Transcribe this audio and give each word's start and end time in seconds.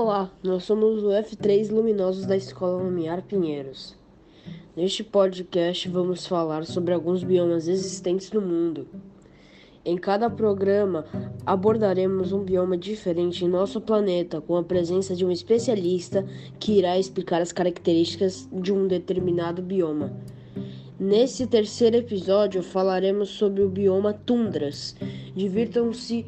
Olá, 0.00 0.30
nós 0.44 0.62
somos 0.62 1.02
o 1.02 1.08
F3 1.08 1.72
Luminosos 1.72 2.24
da 2.24 2.36
Escola 2.36 2.80
Lumiar 2.80 3.20
Pinheiros. 3.20 3.96
Neste 4.76 5.02
podcast 5.02 5.88
vamos 5.88 6.24
falar 6.24 6.64
sobre 6.64 6.94
alguns 6.94 7.24
biomas 7.24 7.66
existentes 7.66 8.30
no 8.30 8.40
mundo. 8.40 8.86
Em 9.84 9.96
cada 9.96 10.30
programa 10.30 11.04
abordaremos 11.44 12.32
um 12.32 12.44
bioma 12.44 12.76
diferente 12.76 13.44
em 13.44 13.48
nosso 13.48 13.80
planeta, 13.80 14.40
com 14.40 14.56
a 14.56 14.62
presença 14.62 15.16
de 15.16 15.26
um 15.26 15.32
especialista 15.32 16.24
que 16.60 16.78
irá 16.78 16.96
explicar 16.96 17.42
as 17.42 17.50
características 17.50 18.48
de 18.52 18.72
um 18.72 18.86
determinado 18.86 19.60
bioma. 19.60 20.16
Nesse 20.96 21.44
terceiro 21.44 21.96
episódio 21.96 22.62
falaremos 22.62 23.30
sobre 23.30 23.64
o 23.64 23.68
bioma 23.68 24.12
tundras. 24.12 24.94
Divirtam-se 25.34 26.24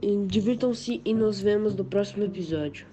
e 0.00 0.26
divirtam-se 0.26 1.02
e 1.04 1.12
nos 1.12 1.38
vemos 1.38 1.74
no 1.74 1.84
próximo 1.84 2.24
episódio. 2.24 2.86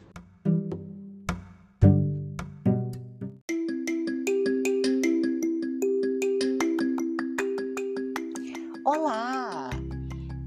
Olá! 8.85 9.69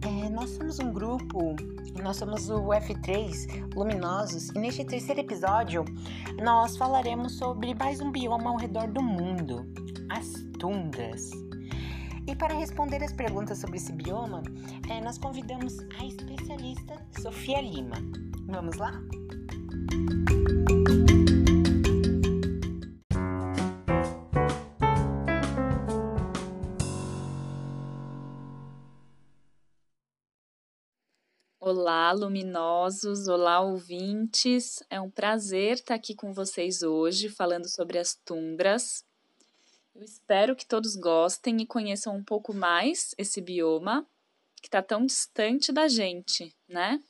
É, 0.02 0.28
nós 0.28 0.50
somos 0.50 0.78
um 0.80 0.92
grupo, 0.92 1.56
nós 2.02 2.18
somos 2.18 2.50
o 2.50 2.60
F3 2.60 3.74
Luminosos 3.74 4.50
e 4.50 4.58
neste 4.58 4.84
terceiro 4.84 5.22
episódio 5.22 5.82
nós 6.44 6.76
falaremos 6.76 7.38
sobre 7.38 7.74
mais 7.74 8.02
um 8.02 8.12
bioma 8.12 8.50
ao 8.50 8.58
redor 8.58 8.86
do 8.88 9.02
mundo, 9.02 9.66
as 10.10 10.30
tundras. 10.58 11.30
E 12.26 12.36
para 12.36 12.54
responder 12.54 13.02
as 13.02 13.12
perguntas 13.12 13.58
sobre 13.58 13.78
esse 13.78 13.92
bioma, 13.92 14.42
é, 14.88 15.00
nós 15.00 15.18
convidamos 15.18 15.76
a 15.98 16.06
especialista 16.06 16.94
Sofia 17.20 17.60
Lima. 17.60 17.96
Vamos 18.46 18.76
lá? 18.76 18.92
Olá, 31.60 32.12
luminosos! 32.12 33.26
Olá, 33.26 33.60
ouvintes! 33.60 34.82
É 34.88 35.00
um 35.00 35.10
prazer 35.10 35.74
estar 35.74 35.94
aqui 35.94 36.14
com 36.14 36.32
vocês 36.32 36.82
hoje 36.82 37.28
falando 37.28 37.68
sobre 37.68 37.98
as 37.98 38.14
tundras. 38.14 39.04
Eu 39.94 40.02
espero 40.02 40.56
que 40.56 40.66
todos 40.66 40.96
gostem 40.96 41.60
e 41.60 41.66
conheçam 41.66 42.16
um 42.16 42.24
pouco 42.24 42.54
mais 42.54 43.14
esse 43.18 43.40
bioma 43.40 44.06
que 44.60 44.68
está 44.68 44.82
tão 44.82 45.04
distante 45.04 45.70
da 45.70 45.86
gente, 45.86 46.54
né? 46.66 47.02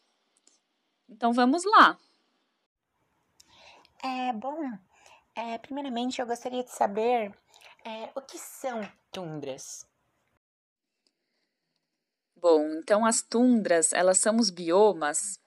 Então 1.08 1.32
vamos 1.32 1.64
lá. 1.64 1.98
É 4.02 4.32
bom. 4.32 4.58
É, 5.34 5.58
primeiramente, 5.58 6.20
eu 6.20 6.26
gostaria 6.26 6.64
de 6.64 6.70
saber 6.70 7.32
é, 7.84 8.10
o 8.14 8.20
que 8.20 8.38
são 8.38 8.80
tundras. 9.12 9.86
Bom, 12.34 12.66
então 12.80 13.06
as 13.06 13.22
tundras, 13.22 13.92
elas 13.92 14.18
são 14.18 14.36
os 14.36 14.50
biomas 14.50 15.40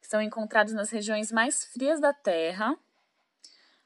que 0.00 0.06
são 0.06 0.22
encontrados 0.22 0.72
nas 0.72 0.90
regiões 0.90 1.32
mais 1.32 1.64
frias 1.64 2.00
da 2.00 2.12
Terra 2.12 2.78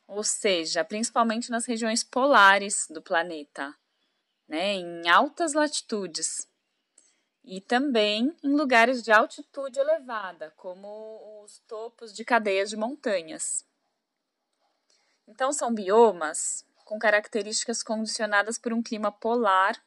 ou 0.08 0.24
seja, 0.24 0.82
principalmente 0.82 1.50
nas 1.50 1.66
regiões 1.66 2.02
polares 2.02 2.86
do 2.88 3.02
planeta, 3.02 3.76
né, 4.48 4.72
em 4.72 5.06
altas 5.06 5.52
latitudes. 5.52 6.48
E 7.44 7.60
também 7.60 8.34
em 8.42 8.54
lugares 8.54 9.02
de 9.02 9.12
altitude 9.12 9.78
elevada, 9.78 10.50
como 10.56 11.42
os 11.44 11.58
topos 11.60 12.12
de 12.14 12.24
cadeias 12.24 12.70
de 12.70 12.76
montanhas. 12.76 13.66
Então, 15.26 15.52
são 15.52 15.72
biomas 15.72 16.64
com 16.86 16.98
características 16.98 17.82
condicionadas 17.82 18.58
por 18.58 18.72
um 18.72 18.82
clima 18.82 19.12
polar 19.12 19.78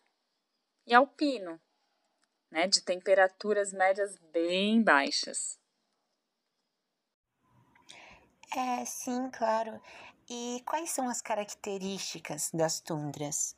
e 0.85 0.93
alpino, 0.93 1.59
né, 2.51 2.67
de 2.67 2.81
temperaturas 2.81 3.73
médias 3.73 4.17
bem 4.31 4.83
baixas. 4.83 5.59
É, 8.55 8.83
sim, 8.85 9.29
claro. 9.31 9.81
E 10.33 10.61
quais 10.65 10.91
são 10.91 11.09
as 11.09 11.21
características 11.21 12.51
das 12.53 12.79
tundras? 12.79 13.53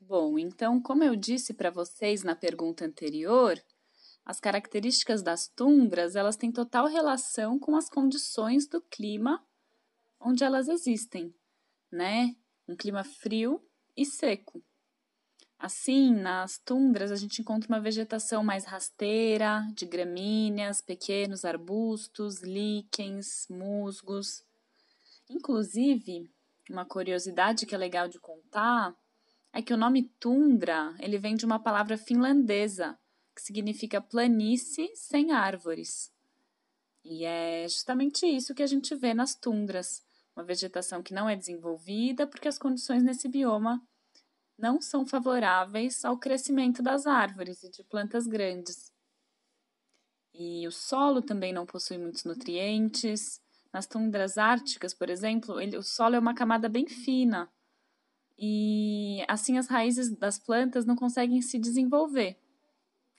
Bom, 0.00 0.36
então, 0.36 0.82
como 0.82 1.04
eu 1.04 1.14
disse 1.14 1.54
para 1.54 1.70
vocês 1.70 2.24
na 2.24 2.34
pergunta 2.34 2.84
anterior, 2.84 3.56
as 4.24 4.40
características 4.40 5.22
das 5.22 5.46
tundras, 5.46 6.16
elas 6.16 6.36
têm 6.36 6.50
total 6.50 6.88
relação 6.88 7.56
com 7.56 7.76
as 7.76 7.88
condições 7.88 8.66
do 8.66 8.82
clima 8.82 9.40
onde 10.18 10.42
elas 10.42 10.66
existem, 10.66 11.32
né? 11.88 12.34
Um 12.66 12.74
clima 12.74 13.04
frio 13.04 13.64
e 13.96 14.04
seco. 14.04 14.60
Assim, 15.56 16.10
nas 16.12 16.58
tundras, 16.58 17.12
a 17.12 17.16
gente 17.16 17.40
encontra 17.40 17.68
uma 17.68 17.80
vegetação 17.80 18.42
mais 18.42 18.64
rasteira, 18.64 19.64
de 19.72 19.86
gramíneas, 19.86 20.82
pequenos 20.82 21.44
arbustos, 21.44 22.42
líquens, 22.42 23.46
musgos. 23.48 24.49
Inclusive, 25.30 26.28
uma 26.68 26.84
curiosidade 26.84 27.64
que 27.64 27.74
é 27.74 27.78
legal 27.78 28.08
de 28.08 28.18
contar 28.18 28.94
é 29.52 29.62
que 29.62 29.72
o 29.72 29.76
nome 29.76 30.10
tundra 30.18 30.92
ele 30.98 31.18
vem 31.18 31.36
de 31.36 31.46
uma 31.46 31.62
palavra 31.62 31.96
finlandesa 31.96 32.98
que 33.34 33.40
significa 33.40 34.00
planície 34.00 34.90
sem 34.96 35.30
árvores. 35.30 36.12
E 37.04 37.24
é 37.24 37.66
justamente 37.68 38.26
isso 38.26 38.54
que 38.54 38.62
a 38.62 38.66
gente 38.66 38.94
vê 38.96 39.14
nas 39.14 39.34
tundras, 39.34 40.04
uma 40.34 40.44
vegetação 40.44 41.00
que 41.00 41.14
não 41.14 41.28
é 41.28 41.36
desenvolvida 41.36 42.26
porque 42.26 42.48
as 42.48 42.58
condições 42.58 43.02
nesse 43.02 43.28
bioma 43.28 43.80
não 44.58 44.80
são 44.80 45.06
favoráveis 45.06 46.04
ao 46.04 46.18
crescimento 46.18 46.82
das 46.82 47.06
árvores 47.06 47.62
e 47.62 47.70
de 47.70 47.84
plantas 47.84 48.26
grandes. 48.26 48.92
E 50.34 50.66
o 50.66 50.72
solo 50.72 51.22
também 51.22 51.52
não 51.52 51.64
possui 51.64 51.98
muitos 51.98 52.24
nutrientes, 52.24 53.40
nas 53.72 53.86
tundras 53.86 54.36
árticas, 54.36 54.92
por 54.92 55.08
exemplo, 55.08 55.60
ele, 55.60 55.76
o 55.76 55.82
solo 55.82 56.16
é 56.16 56.18
uma 56.18 56.34
camada 56.34 56.68
bem 56.68 56.86
fina 56.86 57.50
e 58.38 59.22
assim 59.28 59.58
as 59.58 59.68
raízes 59.68 60.10
das 60.16 60.38
plantas 60.38 60.86
não 60.86 60.96
conseguem 60.96 61.40
se 61.42 61.58
desenvolver. 61.58 62.38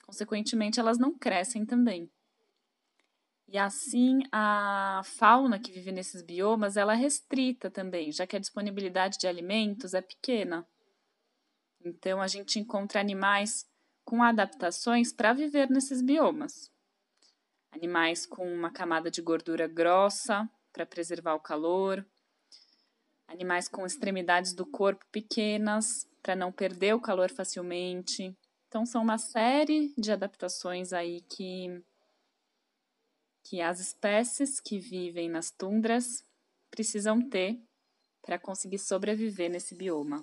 Consequentemente, 0.04 0.80
elas 0.80 0.98
não 0.98 1.16
crescem 1.16 1.64
também. 1.64 2.10
E 3.48 3.56
assim 3.56 4.22
a 4.32 5.02
fauna 5.04 5.58
que 5.58 5.70
vive 5.70 5.92
nesses 5.92 6.22
biomas 6.22 6.76
ela 6.76 6.94
é 6.94 6.96
restrita 6.96 7.70
também, 7.70 8.10
já 8.10 8.26
que 8.26 8.36
a 8.36 8.40
disponibilidade 8.40 9.18
de 9.18 9.26
alimentos 9.26 9.94
é 9.94 10.00
pequena. 10.00 10.66
Então 11.84 12.20
a 12.20 12.26
gente 12.26 12.58
encontra 12.58 13.00
animais 13.00 13.68
com 14.04 14.22
adaptações 14.22 15.12
para 15.12 15.32
viver 15.32 15.70
nesses 15.70 16.02
biomas 16.02 16.71
animais 17.72 18.26
com 18.26 18.46
uma 18.46 18.70
camada 18.70 19.10
de 19.10 19.20
gordura 19.20 19.66
grossa 19.66 20.48
para 20.72 20.86
preservar 20.86 21.34
o 21.34 21.40
calor, 21.40 22.06
animais 23.26 23.68
com 23.68 23.84
extremidades 23.84 24.52
do 24.52 24.64
corpo 24.64 25.04
pequenas 25.10 26.06
para 26.22 26.36
não 26.36 26.52
perder 26.52 26.94
o 26.94 27.00
calor 27.00 27.30
facilmente. 27.30 28.36
Então 28.68 28.86
são 28.86 29.02
uma 29.02 29.18
série 29.18 29.92
de 29.98 30.12
adaptações 30.12 30.92
aí 30.92 31.20
que 31.22 31.82
que 33.44 33.60
as 33.60 33.80
espécies 33.80 34.60
que 34.60 34.78
vivem 34.78 35.28
nas 35.28 35.50
tundras 35.50 36.24
precisam 36.70 37.20
ter 37.28 37.60
para 38.22 38.38
conseguir 38.38 38.78
sobreviver 38.78 39.50
nesse 39.50 39.74
bioma. 39.74 40.22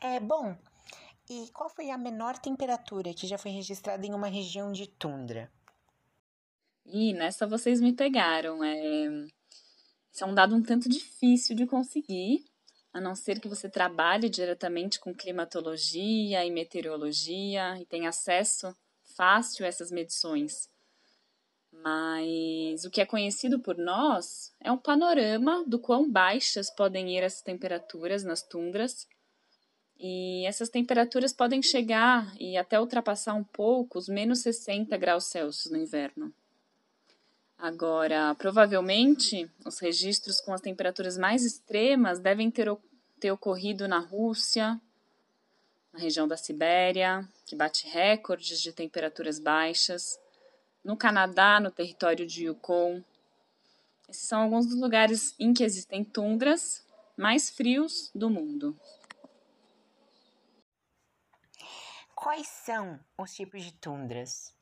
É 0.00 0.20
bom, 0.20 0.56
e 1.28 1.50
qual 1.52 1.68
foi 1.68 1.90
a 1.90 1.98
menor 1.98 2.38
temperatura 2.38 3.12
que 3.12 3.26
já 3.26 3.36
foi 3.36 3.50
registrada 3.50 4.06
em 4.06 4.14
uma 4.14 4.28
região 4.28 4.72
de 4.72 4.86
tundra? 4.86 5.50
E 6.84 7.12
nessa 7.12 7.46
vocês 7.46 7.80
me 7.80 7.92
pegaram. 7.92 8.62
É... 8.62 9.26
Isso 10.12 10.24
é 10.24 10.26
um 10.26 10.34
dado 10.34 10.54
um 10.54 10.62
tanto 10.62 10.88
difícil 10.88 11.56
de 11.56 11.66
conseguir, 11.66 12.44
a 12.92 13.00
não 13.00 13.14
ser 13.14 13.40
que 13.40 13.48
você 13.48 13.68
trabalhe 13.68 14.30
diretamente 14.30 14.98
com 14.98 15.14
climatologia 15.14 16.44
e 16.44 16.50
meteorologia 16.50 17.78
e 17.78 17.84
tenha 17.84 18.08
acesso 18.08 18.74
fácil 19.16 19.64
a 19.64 19.68
essas 19.68 19.90
medições. 19.90 20.68
Mas 21.70 22.84
o 22.84 22.90
que 22.90 23.00
é 23.00 23.06
conhecido 23.06 23.60
por 23.60 23.76
nós 23.76 24.54
é 24.60 24.72
um 24.72 24.78
panorama 24.78 25.64
do 25.66 25.78
quão 25.78 26.10
baixas 26.10 26.70
podem 26.70 27.14
ir 27.16 27.22
as 27.22 27.42
temperaturas 27.42 28.24
nas 28.24 28.42
tundras 28.42 29.06
e 29.98 30.44
essas 30.46 30.68
temperaturas 30.68 31.32
podem 31.32 31.62
chegar 31.62 32.34
e 32.38 32.56
até 32.56 32.78
ultrapassar 32.78 33.34
um 33.34 33.44
pouco 33.44 33.98
os 33.98 34.08
menos 34.08 34.40
60 34.40 34.96
graus 34.96 35.24
Celsius 35.24 35.72
no 35.72 35.78
inverno. 35.78 36.32
Agora, 37.58 38.34
provavelmente, 38.34 39.50
os 39.64 39.78
registros 39.78 40.40
com 40.40 40.52
as 40.52 40.60
temperaturas 40.60 41.16
mais 41.16 41.42
extremas 41.44 42.18
devem 42.18 42.50
ter, 42.50 42.68
ter 43.18 43.30
ocorrido 43.30 43.88
na 43.88 43.98
Rússia, 43.98 44.78
na 45.90 45.98
região 45.98 46.28
da 46.28 46.36
Sibéria, 46.36 47.26
que 47.46 47.56
bate 47.56 47.88
recordes 47.88 48.60
de 48.60 48.72
temperaturas 48.72 49.38
baixas, 49.38 50.20
no 50.84 50.96
Canadá, 50.96 51.58
no 51.58 51.70
território 51.70 52.26
de 52.26 52.44
Yukon. 52.44 53.02
Esses 54.06 54.28
são 54.28 54.42
alguns 54.42 54.66
dos 54.66 54.78
lugares 54.78 55.34
em 55.38 55.54
que 55.54 55.64
existem 55.64 56.04
tundras 56.04 56.84
mais 57.16 57.48
frios 57.48 58.10
do 58.14 58.28
mundo. 58.28 58.78
Quais 62.26 62.48
são 62.48 62.98
os 63.16 63.32
tipos 63.32 63.62
de 63.62 63.70
tundras? 63.74 64.52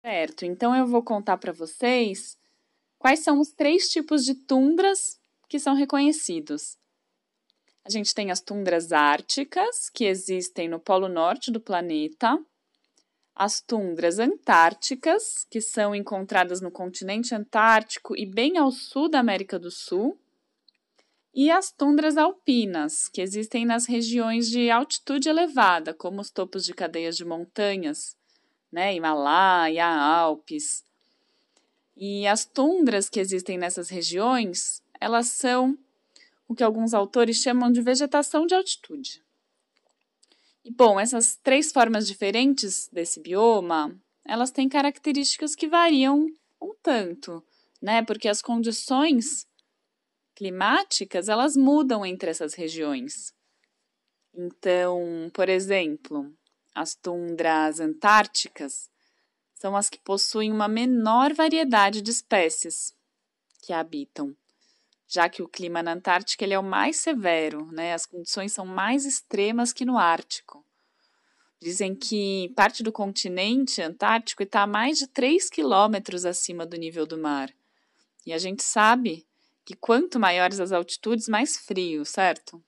Certo, 0.00 0.46
então 0.46 0.74
eu 0.74 0.86
vou 0.86 1.02
contar 1.02 1.36
para 1.36 1.52
vocês 1.52 2.38
quais 2.98 3.20
são 3.20 3.38
os 3.38 3.50
três 3.50 3.90
tipos 3.90 4.24
de 4.24 4.34
tundras 4.34 5.20
que 5.46 5.58
são 5.58 5.74
reconhecidos. 5.74 6.78
A 7.84 7.90
gente 7.90 8.14
tem 8.14 8.30
as 8.30 8.40
tundras 8.40 8.92
árticas, 8.92 9.90
que 9.90 10.06
existem 10.06 10.70
no 10.70 10.80
polo 10.80 11.06
norte 11.06 11.50
do 11.50 11.60
planeta, 11.60 12.42
as 13.36 13.60
tundras 13.60 14.18
antárticas, 14.18 15.46
que 15.50 15.60
são 15.60 15.94
encontradas 15.94 16.62
no 16.62 16.70
continente 16.70 17.34
antártico 17.34 18.16
e 18.16 18.24
bem 18.24 18.56
ao 18.56 18.70
sul 18.70 19.06
da 19.06 19.20
América 19.20 19.58
do 19.58 19.70
Sul, 19.70 20.18
e 21.34 21.50
as 21.50 21.72
tundras 21.72 22.16
alpinas, 22.16 23.08
que 23.08 23.22
existem 23.22 23.64
nas 23.64 23.86
regiões 23.86 24.50
de 24.50 24.70
altitude 24.70 25.28
elevada, 25.28 25.94
como 25.94 26.20
os 26.20 26.30
topos 26.30 26.64
de 26.64 26.74
cadeias 26.74 27.16
de 27.16 27.24
montanhas, 27.24 28.16
né, 28.70 28.94
Himalaia, 28.94 29.86
Alpes. 29.86 30.84
E 31.96 32.26
as 32.26 32.44
tundras 32.44 33.08
que 33.08 33.20
existem 33.20 33.56
nessas 33.56 33.88
regiões, 33.88 34.82
elas 35.00 35.28
são 35.28 35.78
o 36.46 36.54
que 36.54 36.62
alguns 36.62 36.92
autores 36.92 37.38
chamam 37.38 37.72
de 37.72 37.80
vegetação 37.80 38.46
de 38.46 38.54
altitude. 38.54 39.22
E 40.64 40.70
bom, 40.70 41.00
essas 41.00 41.36
três 41.36 41.72
formas 41.72 42.06
diferentes 42.06 42.88
desse 42.92 43.20
bioma, 43.20 43.98
elas 44.24 44.50
têm 44.50 44.68
características 44.68 45.54
que 45.54 45.66
variam 45.66 46.26
um 46.60 46.74
tanto, 46.82 47.42
né? 47.80 48.02
Porque 48.02 48.28
as 48.28 48.40
condições 48.40 49.46
climáticas, 50.42 51.28
elas 51.28 51.56
mudam 51.56 52.04
entre 52.04 52.28
essas 52.28 52.54
regiões. 52.54 53.32
Então, 54.34 55.30
por 55.32 55.48
exemplo, 55.48 56.34
as 56.74 56.96
tundras 56.96 57.78
antárticas 57.78 58.90
são 59.54 59.76
as 59.76 59.88
que 59.88 60.00
possuem 60.00 60.50
uma 60.50 60.66
menor 60.66 61.32
variedade 61.32 62.02
de 62.02 62.10
espécies 62.10 62.92
que 63.62 63.72
habitam 63.72 64.34
já 65.06 65.28
que 65.28 65.42
o 65.42 65.48
clima 65.48 65.82
na 65.82 65.92
Antártica 65.92 66.42
ele 66.42 66.54
é 66.54 66.58
o 66.58 66.62
mais 66.62 66.96
severo, 66.96 67.70
né? 67.70 67.92
As 67.92 68.06
condições 68.06 68.50
são 68.50 68.64
mais 68.64 69.04
extremas 69.04 69.70
que 69.70 69.84
no 69.84 69.98
Ártico. 69.98 70.64
Dizem 71.60 71.94
que 71.94 72.50
parte 72.56 72.82
do 72.82 72.90
continente 72.90 73.82
antártico 73.82 74.42
está 74.42 74.62
a 74.62 74.66
mais 74.66 74.96
de 74.96 75.06
3 75.06 75.50
quilômetros 75.50 76.24
acima 76.24 76.64
do 76.64 76.78
nível 76.78 77.04
do 77.04 77.18
mar. 77.18 77.52
E 78.24 78.32
a 78.32 78.38
gente 78.38 78.62
sabe 78.62 79.26
que 79.64 79.74
quanto 79.76 80.18
maiores 80.18 80.60
as 80.60 80.72
altitudes, 80.72 81.28
mais 81.28 81.56
frio, 81.56 82.04
certo? 82.04 82.62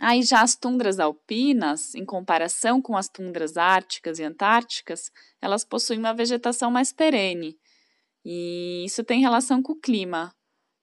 Aí 0.00 0.22
já 0.22 0.42
as 0.42 0.54
tundras 0.54 1.00
alpinas, 1.00 1.94
em 1.94 2.04
comparação 2.04 2.80
com 2.80 2.96
as 2.96 3.08
tundras 3.08 3.56
árticas 3.56 4.18
e 4.18 4.24
antárticas, 4.24 5.10
elas 5.40 5.64
possuem 5.64 5.98
uma 5.98 6.14
vegetação 6.14 6.70
mais 6.70 6.92
perene. 6.92 7.58
E 8.24 8.84
isso 8.84 9.02
tem 9.02 9.20
relação 9.20 9.60
com 9.60 9.72
o 9.72 9.80
clima. 9.80 10.32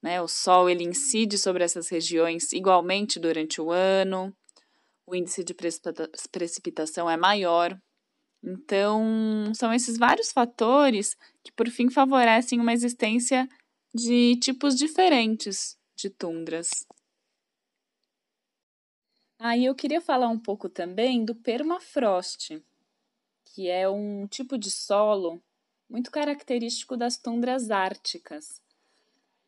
Né? 0.01 0.21
O 0.21 0.27
Sol 0.27 0.69
ele 0.69 0.83
incide 0.83 1.37
sobre 1.37 1.63
essas 1.63 1.87
regiões 1.89 2.51
igualmente 2.51 3.19
durante 3.19 3.61
o 3.61 3.71
ano, 3.71 4.35
o 5.07 5.15
índice 5.15 5.43
de 5.43 5.55
precipitação 6.31 7.09
é 7.09 7.15
maior. 7.15 7.77
Então, 8.43 9.51
são 9.55 9.73
esses 9.73 9.97
vários 9.97 10.31
fatores 10.31 11.15
que, 11.43 11.51
por 11.51 11.69
fim, 11.69 11.89
favorecem 11.89 12.59
uma 12.59 12.73
existência 12.73 13.47
de 13.95 14.35
tipos 14.41 14.75
diferentes 14.75 15.79
de 15.95 16.09
tundras. 16.09 16.85
Aí 19.39 19.63
ah, 19.63 19.69
eu 19.69 19.73
queria 19.73 20.01
falar 20.01 20.27
um 20.27 20.37
pouco 20.37 20.67
também 20.67 21.23
do 21.23 21.33
permafrost, 21.33 22.61
que 23.45 23.69
é 23.69 23.87
um 23.87 24.27
tipo 24.27 24.57
de 24.57 24.69
solo 24.69 25.41
muito 25.89 26.11
característico 26.11 26.97
das 26.97 27.17
tundras 27.17 27.71
árticas. 27.71 28.61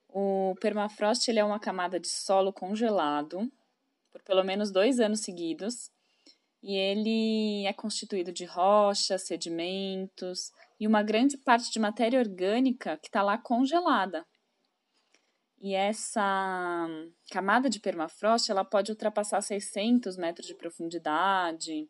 O 0.07 0.55
permafrost 0.61 1.27
ele 1.27 1.39
é 1.39 1.43
uma 1.43 1.59
camada 1.59 1.99
de 1.99 2.07
solo 2.07 2.53
congelado 2.53 3.51
por 4.09 4.21
pelo 4.21 4.45
menos 4.45 4.71
dois 4.71 5.01
anos 5.01 5.19
seguidos 5.19 5.91
e 6.63 6.73
ele 6.73 7.65
é 7.65 7.73
constituído 7.73 8.31
de 8.31 8.45
rochas, 8.45 9.23
sedimentos 9.23 10.53
e 10.79 10.87
uma 10.87 11.03
grande 11.03 11.37
parte 11.37 11.69
de 11.69 11.79
matéria 11.79 12.17
orgânica 12.17 12.95
que 12.95 13.07
está 13.07 13.21
lá 13.21 13.37
congelada. 13.37 14.25
E 15.59 15.73
essa 15.73 16.87
camada 17.31 17.69
de 17.69 17.79
permafrost 17.79 18.49
ela 18.49 18.63
pode 18.63 18.91
ultrapassar 18.91 19.41
600 19.41 20.15
metros 20.17 20.47
de 20.47 20.53
profundidade. 20.53 21.89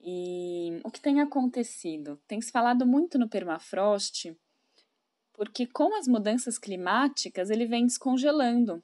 E 0.00 0.80
o 0.84 0.90
que 0.90 1.00
tem 1.00 1.20
acontecido? 1.20 2.20
Tem 2.26 2.40
se 2.40 2.52
falado 2.52 2.86
muito 2.86 3.18
no 3.18 3.28
permafrost 3.28 4.36
porque 5.32 5.66
com 5.66 5.96
as 5.98 6.06
mudanças 6.06 6.58
climáticas 6.58 7.50
ele 7.50 7.66
vem 7.66 7.86
descongelando. 7.86 8.82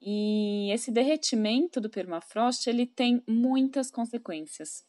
E 0.00 0.70
esse 0.72 0.90
derretimento 0.90 1.80
do 1.80 1.90
permafrost 1.90 2.66
ele 2.66 2.86
tem 2.86 3.22
muitas 3.26 3.90
consequências. 3.90 4.86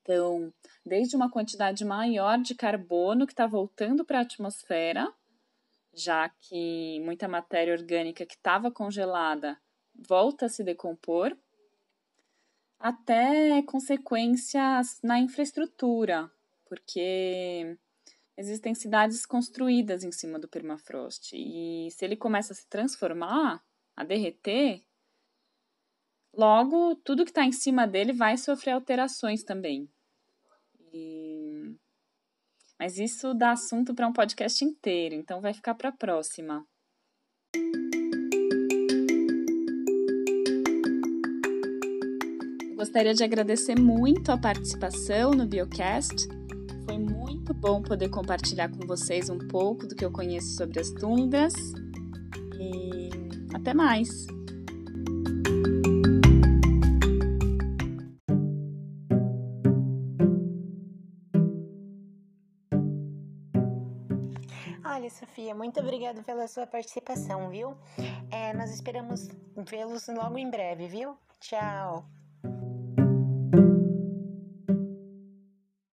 Então, 0.00 0.52
desde 0.84 1.14
uma 1.14 1.30
quantidade 1.30 1.84
maior 1.84 2.38
de 2.38 2.54
carbono 2.54 3.26
que 3.26 3.32
está 3.32 3.46
voltando 3.46 4.04
para 4.04 4.20
a 4.20 4.22
atmosfera, 4.22 5.12
já 5.94 6.28
que 6.28 7.00
muita 7.00 7.28
matéria 7.28 7.74
orgânica 7.74 8.26
que 8.26 8.34
estava 8.34 8.70
congelada 8.70 9.58
volta 9.94 10.46
a 10.46 10.48
se 10.48 10.64
decompor, 10.64 11.36
até 12.78 13.62
consequências 13.62 14.98
na 15.02 15.18
infraestrutura, 15.18 16.30
porque 16.66 17.76
existem 18.36 18.74
cidades 18.74 19.24
construídas 19.24 20.02
em 20.02 20.10
cima 20.10 20.38
do 20.38 20.48
permafrost. 20.48 21.32
E 21.34 21.90
se 21.90 22.04
ele 22.04 22.16
começa 22.16 22.52
a 22.52 22.56
se 22.56 22.66
transformar, 22.68 23.62
a 23.94 24.04
derreter, 24.04 24.82
logo 26.34 26.96
tudo 26.96 27.24
que 27.24 27.30
está 27.30 27.44
em 27.44 27.52
cima 27.52 27.86
dele 27.86 28.12
vai 28.12 28.36
sofrer 28.36 28.72
alterações 28.72 29.44
também. 29.44 29.88
E... 30.92 31.31
Mas 32.82 32.98
isso 32.98 33.32
dá 33.32 33.52
assunto 33.52 33.94
para 33.94 34.08
um 34.08 34.12
podcast 34.12 34.64
inteiro, 34.64 35.14
então 35.14 35.40
vai 35.40 35.54
ficar 35.54 35.72
para 35.72 35.90
a 35.90 35.92
próxima. 35.92 36.66
Gostaria 42.74 43.14
de 43.14 43.22
agradecer 43.22 43.78
muito 43.78 44.32
a 44.32 44.36
participação 44.36 45.30
no 45.30 45.46
Biocast 45.46 46.26
foi 46.84 46.98
muito 46.98 47.54
bom 47.54 47.80
poder 47.80 48.08
compartilhar 48.08 48.68
com 48.68 48.84
vocês 48.84 49.30
um 49.30 49.38
pouco 49.38 49.86
do 49.86 49.94
que 49.94 50.04
eu 50.04 50.10
conheço 50.10 50.56
sobre 50.56 50.80
as 50.80 50.90
tundras. 50.90 51.54
E 52.58 53.10
até 53.54 53.72
mais! 53.72 54.26
Olha, 64.94 65.08
Sofia, 65.08 65.54
muito 65.54 65.80
obrigada 65.80 66.22
pela 66.22 66.46
sua 66.46 66.66
participação, 66.66 67.48
viu? 67.48 67.74
É, 68.30 68.52
nós 68.52 68.70
esperamos 68.74 69.26
vê-los 69.56 70.06
logo 70.08 70.36
em 70.36 70.50
breve, 70.50 70.86
viu? 70.86 71.16
Tchau! 71.40 72.04